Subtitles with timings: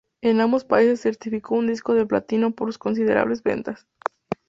[0.23, 3.85] En ambos países certificó un disco de platino por sus considerables ventas.